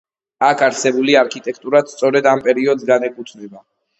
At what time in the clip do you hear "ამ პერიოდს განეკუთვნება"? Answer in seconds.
2.33-3.63